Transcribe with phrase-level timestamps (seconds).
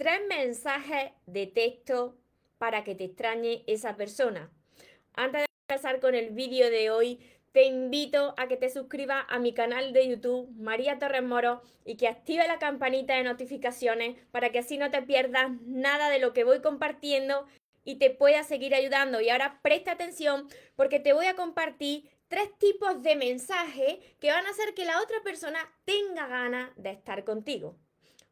[0.00, 2.16] tres mensajes de texto
[2.56, 4.50] para que te extrañe esa persona.
[5.12, 7.20] Antes de empezar con el vídeo de hoy,
[7.52, 11.98] te invito a que te suscribas a mi canal de YouTube, María Torres Moro, y
[11.98, 16.32] que active la campanita de notificaciones para que así no te pierdas nada de lo
[16.32, 17.46] que voy compartiendo
[17.84, 19.20] y te pueda seguir ayudando.
[19.20, 24.46] Y ahora presta atención porque te voy a compartir tres tipos de mensajes que van
[24.46, 27.76] a hacer que la otra persona tenga ganas de estar contigo.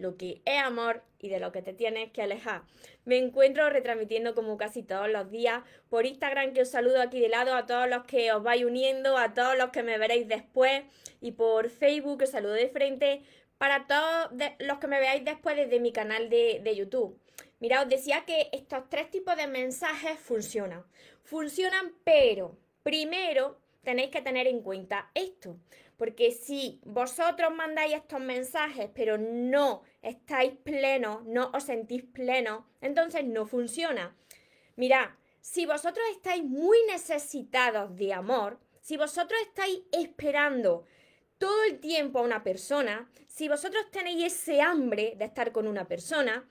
[0.00, 2.62] lo que es amor y de lo que te tienes que alejar.
[3.04, 7.28] Me encuentro retransmitiendo como casi todos los días por Instagram que os saludo aquí de
[7.28, 10.82] lado a todos los que os vais uniendo, a todos los que me veréis después
[11.20, 13.22] y por Facebook os saludo de frente
[13.58, 17.18] para todos los que me veáis después desde mi canal de, de YouTube.
[17.58, 20.82] Mira, os decía que estos tres tipos de mensajes funcionan.
[21.24, 25.56] Funcionan, pero primero tenéis que tener en cuenta esto.
[26.00, 33.22] Porque si vosotros mandáis estos mensajes, pero no estáis plenos, no os sentís plenos, entonces
[33.26, 34.16] no funciona.
[34.76, 35.10] Mirad,
[35.42, 40.86] si vosotros estáis muy necesitados de amor, si vosotros estáis esperando
[41.36, 45.86] todo el tiempo a una persona, si vosotros tenéis ese hambre de estar con una
[45.86, 46.48] persona,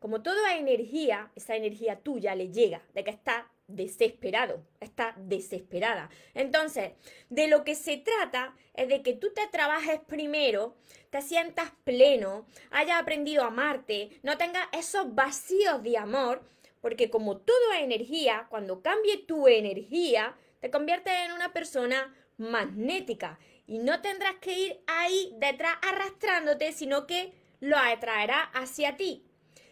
[0.00, 6.10] como toda energía, esa energía tuya le llega, de que está desesperado, está desesperada.
[6.34, 6.92] Entonces,
[7.28, 10.74] de lo que se trata es de que tú te trabajes primero,
[11.10, 16.42] te sientas pleno, hayas aprendido a amarte, no tengas esos vacíos de amor,
[16.80, 23.38] porque como todo es energía, cuando cambie tu energía, te conviertes en una persona magnética
[23.66, 29.24] y no tendrás que ir ahí detrás arrastrándote, sino que lo atraerá hacia ti.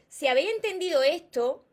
[0.09, 1.66] Si habéis entendido esto,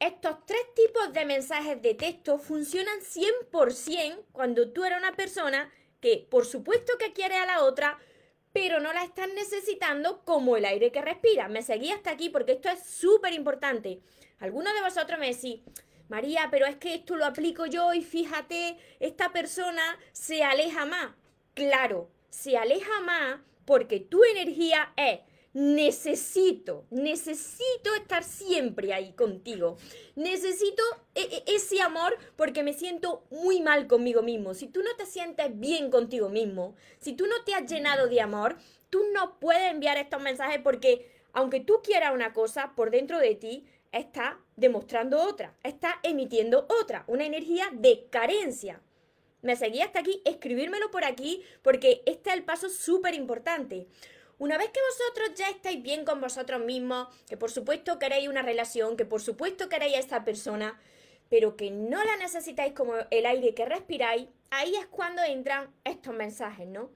[0.00, 6.26] estos tres tipos de mensajes de texto funcionan 100% cuando tú eres una persona que
[6.30, 7.98] por supuesto que quiere a la otra,
[8.52, 11.48] pero no la estás necesitando como el aire que respira.
[11.48, 14.00] Me seguí hasta aquí porque esto es súper importante.
[14.38, 15.60] Algunos de vosotros me decís,
[16.08, 21.14] María, pero es que esto lo aplico yo y fíjate, esta persona se aleja más.
[21.52, 25.20] Claro, se aleja más porque tu energía es
[25.52, 29.78] necesito, necesito estar siempre ahí contigo.
[30.14, 30.82] Necesito
[31.14, 34.54] e, e, ese amor porque me siento muy mal conmigo mismo.
[34.54, 38.20] Si tú no te sientes bien contigo mismo, si tú no te has llenado de
[38.20, 38.56] amor,
[38.90, 43.34] tú no puedes enviar estos mensajes porque aunque tú quieras una cosa, por dentro de
[43.34, 48.80] ti está demostrando otra, está emitiendo otra, una energía de carencia.
[49.42, 53.86] Me seguí hasta aquí, escribírmelo por aquí porque este es el paso súper importante.
[54.40, 58.40] Una vez que vosotros ya estáis bien con vosotros mismos, que por supuesto queréis una
[58.40, 60.80] relación, que por supuesto queréis a esta persona,
[61.28, 66.14] pero que no la necesitáis como el aire que respiráis, ahí es cuando entran estos
[66.14, 66.90] mensajes, ¿no?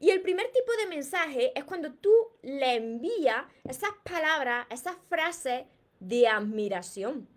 [0.00, 2.12] Y el primer tipo de mensaje es cuando tú
[2.42, 5.66] le envías esas palabras, esas frases
[6.00, 7.28] de admiración.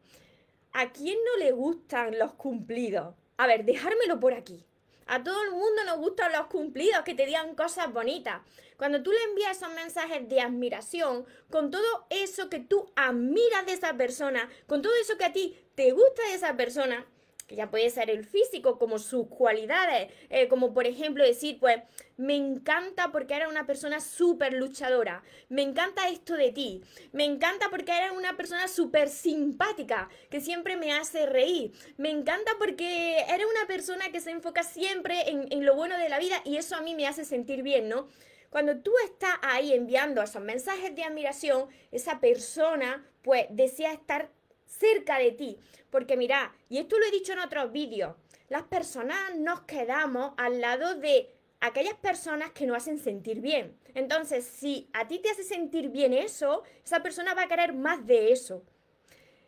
[0.74, 3.14] ¿A quién no le gustan los cumplidos?
[3.38, 4.66] A ver, dejármelo por aquí.
[5.08, 8.42] A todo el mundo nos gustan los cumplidos, que te digan cosas bonitas.
[8.78, 13.74] Cuando tú le envías esos mensajes de admiración, con todo eso que tú admiras de
[13.74, 17.06] esa persona, con todo eso que a ti te gusta de esa persona,
[17.50, 21.78] ya puede ser el físico, como sus cualidades, eh, como por ejemplo decir, pues,
[22.18, 27.70] me encanta porque eres una persona súper luchadora, me encanta esto de ti, me encanta
[27.70, 33.46] porque eres una persona súper simpática, que siempre me hace reír, me encanta porque eres
[33.46, 36.76] una persona que se enfoca siempre en, en lo bueno de la vida y eso
[36.76, 38.08] a mí me hace sentir bien, ¿no?
[38.50, 44.32] Cuando tú estás ahí enviando esos mensajes de admiración, esa persona pues desea estar
[44.66, 45.58] cerca de ti.
[45.90, 48.16] Porque mira, y esto lo he dicho en otros vídeos,
[48.50, 51.32] las personas nos quedamos al lado de
[51.62, 53.78] aquellas personas que nos hacen sentir bien.
[53.94, 58.06] Entonces, si a ti te hace sentir bien eso, esa persona va a querer más
[58.06, 58.64] de eso.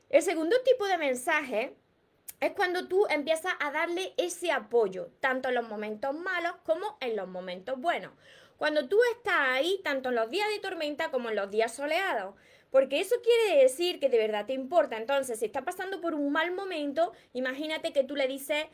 [0.10, 1.76] El segundo tipo de mensaje
[2.40, 7.16] es cuando tú empiezas a darle ese apoyo, tanto en los momentos malos como en
[7.16, 8.14] los momentos buenos.
[8.58, 12.36] Cuando tú estás ahí, tanto en los días de tormenta como en los días soleados.
[12.72, 14.98] Porque eso quiere decir que de verdad te importa.
[14.98, 18.66] Entonces, si está pasando por un mal momento, imagínate que tú le dices,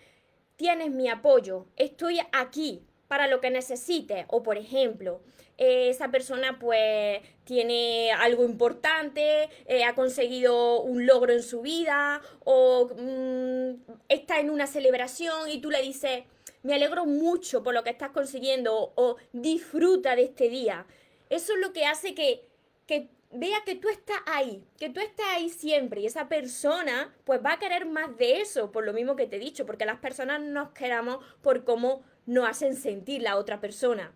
[0.56, 4.25] tienes mi apoyo, estoy aquí para lo que necesites.
[4.30, 5.22] O por ejemplo,
[5.57, 12.22] eh, esa persona pues tiene algo importante, eh, ha conseguido un logro en su vida
[12.44, 16.24] o mm, está en una celebración y tú le dices,
[16.63, 20.88] me alegro mucho por lo que estás consiguiendo o, disfruta de este día.
[21.30, 22.46] Eso es lo que hace que,
[22.88, 27.44] que vea que tú estás ahí, que tú estás ahí siempre y esa persona pues
[27.44, 30.00] va a querer más de eso, por lo mismo que te he dicho, porque las
[30.00, 34.14] personas nos queramos por cómo nos hacen sentir la otra persona.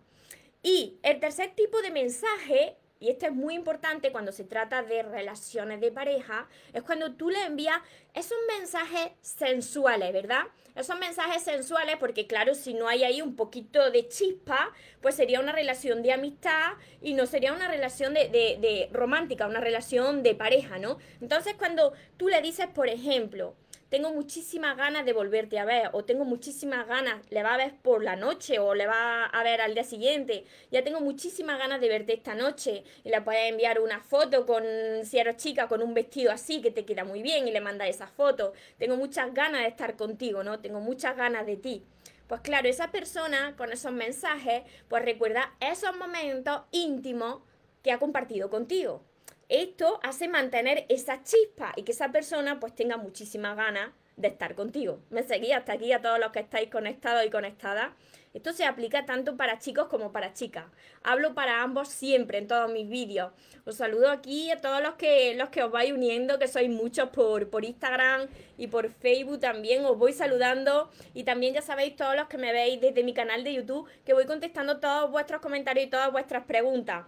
[0.62, 5.02] Y el tercer tipo de mensaje y esto es muy importante cuando se trata de
[5.02, 7.78] relaciones de pareja, es cuando tú le envías
[8.14, 10.42] esos mensajes sensuales, ¿verdad?
[10.74, 15.40] Esos mensajes sensuales, porque claro, si no hay ahí un poquito de chispa, pues sería
[15.40, 20.22] una relación de amistad y no sería una relación de, de, de romántica, una relación
[20.22, 20.98] de pareja, ¿no?
[21.20, 23.54] Entonces cuando tú le dices, por ejemplo,
[23.88, 27.74] tengo muchísimas ganas de volverte a ver, o tengo muchísimas ganas, le va a ver
[27.76, 31.80] por la noche, o le va a ver al día siguiente, ya tengo muchísimas ganas
[31.80, 34.64] de verte esta noche, y le puedes enviar una foto con,
[35.04, 37.88] si eres chica, con un vestido así que te queda muy bien, y le manda
[37.88, 40.60] esa foto, tengo muchas ganas de estar contigo, ¿no?
[40.60, 41.84] Tengo muchas ganas de ti.
[42.26, 47.40] Pues claro, esa persona con esos mensajes, pues recuerda esos momentos íntimos
[47.82, 49.07] que ha compartido contigo
[49.48, 54.54] esto hace mantener esa chispa y que esa persona pues tenga muchísimas ganas de estar
[54.54, 55.00] contigo.
[55.10, 57.92] Me seguís hasta aquí a todos los que estáis conectados y conectadas.
[58.34, 60.66] Esto se aplica tanto para chicos como para chicas.
[61.02, 63.32] Hablo para ambos siempre en todos mis vídeos.
[63.64, 67.08] Os saludo aquí a todos los que, los que os vais uniendo, que sois muchos
[67.10, 68.28] por, por Instagram
[68.58, 69.84] y por Facebook también.
[69.86, 73.44] Os voy saludando y también ya sabéis todos los que me veis desde mi canal
[73.44, 77.06] de YouTube que voy contestando todos vuestros comentarios y todas vuestras preguntas.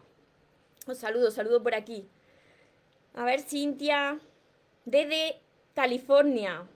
[0.87, 2.09] Os saludo, saludo por aquí.
[3.15, 4.21] A ver, Cintia,
[4.85, 5.41] desde
[5.75, 6.67] California.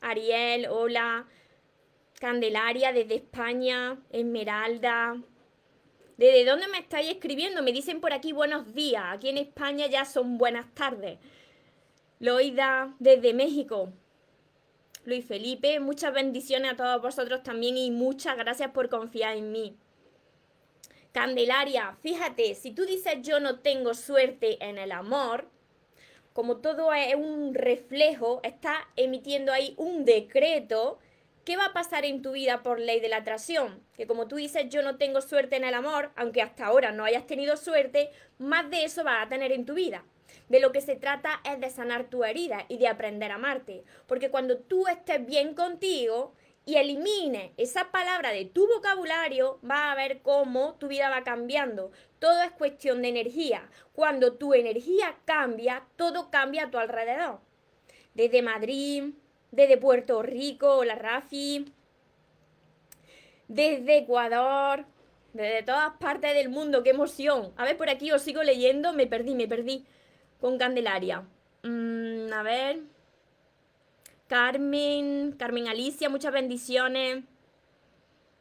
[0.00, 1.26] Ariel, hola.
[2.18, 3.98] Candelaria, desde España.
[4.10, 5.20] Esmeralda.
[6.16, 7.62] ¿Desde dónde me estáis escribiendo?
[7.62, 9.04] Me dicen por aquí buenos días.
[9.06, 11.18] Aquí en España ya son buenas tardes.
[12.20, 13.92] Loida, desde México.
[15.04, 19.76] Luis Felipe, muchas bendiciones a todos vosotros también y muchas gracias por confiar en mí.
[21.10, 25.51] Candelaria, fíjate, si tú dices yo no tengo suerte en el amor,
[26.32, 30.98] como todo es un reflejo, está emitiendo ahí un decreto.
[31.44, 33.82] ¿Qué va a pasar en tu vida por ley de la atracción?
[33.96, 37.04] Que como tú dices, yo no tengo suerte en el amor, aunque hasta ahora no
[37.04, 40.04] hayas tenido suerte, más de eso vas a tener en tu vida.
[40.48, 43.84] De lo que se trata es de sanar tu herida y de aprender a amarte.
[44.06, 46.32] Porque cuando tú estés bien contigo,
[46.64, 51.90] y elimine esa palabra de tu vocabulario, va a ver cómo tu vida va cambiando.
[52.18, 53.68] Todo es cuestión de energía.
[53.92, 57.40] Cuando tu energía cambia, todo cambia a tu alrededor.
[58.14, 59.14] Desde Madrid,
[59.50, 61.72] desde Puerto Rico, la Rafi,
[63.48, 64.86] desde Ecuador,
[65.32, 67.52] desde todas partes del mundo, qué emoción.
[67.56, 69.84] A ver, por aquí os sigo leyendo, me perdí, me perdí
[70.40, 71.24] con Candelaria.
[71.62, 72.91] Mm, a ver.
[74.32, 77.22] Carmen, Carmen Alicia, muchas bendiciones.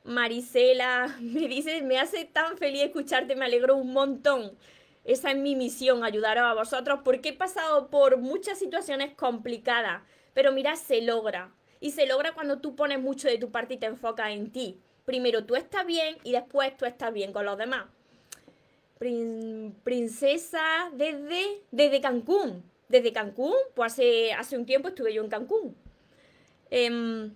[0.05, 4.57] Marisela, me dice, me hace tan feliz escucharte, me alegro un montón.
[5.03, 10.03] Esa es mi misión, ayudar a vosotros, porque he pasado por muchas situaciones complicadas,
[10.33, 11.53] pero mira, se logra.
[11.81, 14.79] Y se logra cuando tú pones mucho de tu parte y te enfocas en ti.
[15.03, 17.88] Primero tú estás bien y después tú estás bien con los demás.
[19.83, 25.75] princesa desde, desde Cancún desde Cancún, pues hace, hace un tiempo estuve yo en Cancún.
[26.69, 27.33] Em,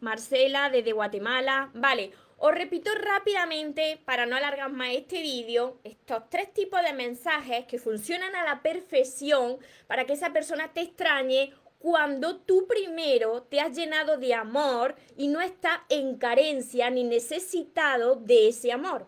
[0.00, 1.70] Marcela, desde Guatemala.
[1.74, 7.64] Vale, os repito rápidamente, para no alargar más este vídeo, estos tres tipos de mensajes
[7.66, 13.60] que funcionan a la perfección para que esa persona te extrañe cuando tú primero te
[13.60, 19.06] has llenado de amor y no estás en carencia ni necesitado de ese amor.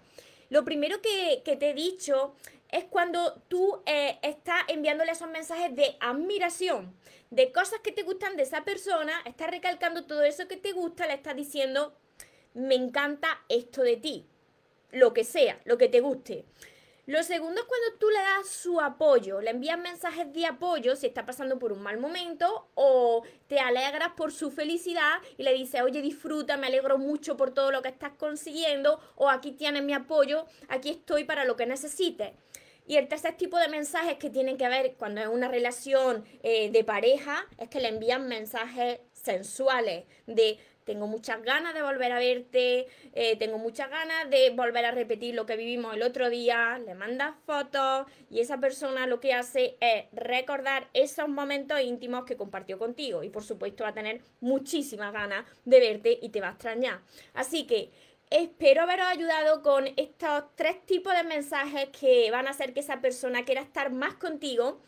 [0.48, 2.34] Lo primero que, que te he dicho
[2.70, 6.94] es cuando tú eh, estás enviándole esos mensajes de admiración,
[7.30, 11.06] de cosas que te gustan de esa persona, estás recalcando todo eso que te gusta,
[11.06, 11.94] le estás diciendo,
[12.54, 14.26] me encanta esto de ti,
[14.90, 16.44] lo que sea, lo que te guste.
[17.08, 21.06] Lo segundo es cuando tú le das su apoyo, le envías mensajes de apoyo si
[21.06, 25.80] está pasando por un mal momento o te alegras por su felicidad y le dices,
[25.80, 29.94] oye, disfruta, me alegro mucho por todo lo que estás consiguiendo o aquí tienes mi
[29.94, 32.32] apoyo, aquí estoy para lo que necesites.
[32.88, 36.70] Y el tercer tipo de mensajes que tienen que ver cuando es una relación eh,
[36.70, 42.18] de pareja es que le envían mensajes sensuales de tengo muchas ganas de volver a
[42.18, 46.78] verte, eh, tengo muchas ganas de volver a repetir lo que vivimos el otro día,
[46.78, 52.38] le mandas fotos y esa persona lo que hace es recordar esos momentos íntimos que
[52.38, 56.48] compartió contigo y por supuesto va a tener muchísimas ganas de verte y te va
[56.48, 57.00] a extrañar.
[57.34, 57.90] Así que
[58.30, 63.00] Espero haberos ayudado con estos tres tipos de mensajes que van a hacer que esa
[63.00, 64.80] persona quiera estar más contigo.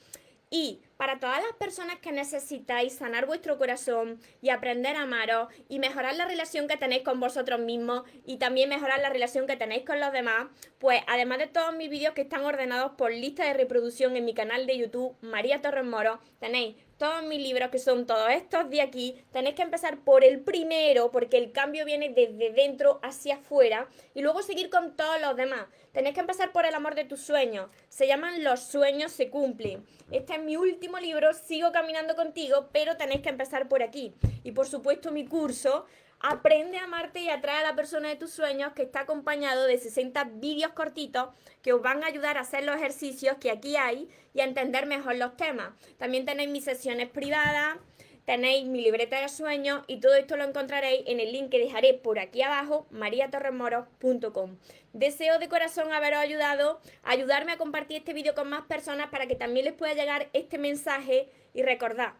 [0.50, 5.78] Y para todas las personas que necesitáis sanar vuestro corazón y aprender a amaros y
[5.78, 9.86] mejorar la relación que tenéis con vosotros mismos y también mejorar la relación que tenéis
[9.86, 13.54] con los demás, pues además de todos mis vídeos que están ordenados por lista de
[13.54, 18.06] reproducción en mi canal de YouTube, María Torres Moro, tenéis todos mis libros, que son
[18.06, 22.52] todos estos de aquí, tenéis que empezar por el primero, porque el cambio viene desde
[22.52, 25.64] dentro hacia afuera, y luego seguir con todos los demás.
[25.92, 27.70] Tenéis que empezar por el amor de tus sueños.
[27.88, 29.82] Se llaman Los sueños se cumplen.
[30.10, 30.58] Este es mi
[30.98, 34.14] libro, sigo caminando contigo, pero tenéis que empezar por aquí.
[34.42, 35.86] Y por supuesto mi curso
[36.22, 39.78] Aprende a amarte y atrae a la persona de tus sueños que está acompañado de
[39.78, 41.30] 60 vídeos cortitos
[41.62, 44.84] que os van a ayudar a hacer los ejercicios que aquí hay y a entender
[44.84, 45.70] mejor los temas.
[45.96, 47.78] También tenéis mis sesiones privadas,
[48.24, 51.94] tenéis mi libreta de sueños y todo esto lo encontraréis en el link que dejaré
[51.94, 54.56] por aquí abajo, mariatorremoros.com.
[54.92, 59.36] Deseo de corazón haberos ayudado, ayudarme a compartir este vídeo con más personas para que
[59.36, 62.14] también les pueda llegar este mensaje y recordad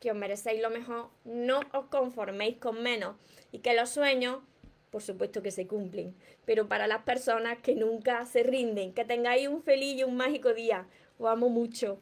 [0.00, 3.16] que os merecéis lo mejor, no os conforméis con menos
[3.52, 4.40] y que los sueños,
[4.90, 9.48] por supuesto que se cumplen, pero para las personas que nunca se rinden, que tengáis
[9.48, 10.86] un feliz y un mágico día.
[11.18, 12.00] Os amo mucho.